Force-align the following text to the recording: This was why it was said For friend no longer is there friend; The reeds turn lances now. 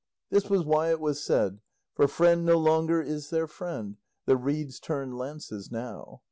This 0.31 0.49
was 0.49 0.65
why 0.65 0.89
it 0.89 0.99
was 0.99 1.23
said 1.23 1.59
For 1.93 2.07
friend 2.07 2.43
no 2.43 2.57
longer 2.57 3.03
is 3.03 3.29
there 3.29 3.45
friend; 3.45 3.97
The 4.25 4.35
reeds 4.35 4.79
turn 4.79 5.15
lances 5.15 5.71
now. 5.71 6.19